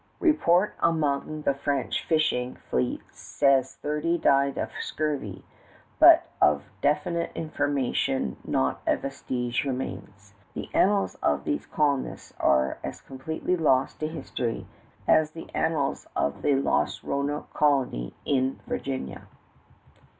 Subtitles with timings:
[0.19, 5.43] Report among the French fishing fleet says thirty died of scurvy;
[5.99, 10.33] but of definite information not a vestige remains.
[10.55, 14.65] The annals of these colonists are as completely lost to history
[15.07, 19.27] as the annals of the lost Roanoke colony in Virginia.